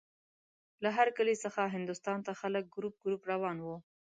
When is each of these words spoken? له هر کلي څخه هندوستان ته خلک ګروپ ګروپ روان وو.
له 0.83 0.89
هر 0.97 1.07
کلي 1.17 1.35
څخه 1.43 1.61
هندوستان 1.75 2.17
ته 2.25 2.31
خلک 2.41 2.63
ګروپ 2.75 2.95
ګروپ 3.03 3.21
روان 3.33 3.57
وو. 3.61 3.77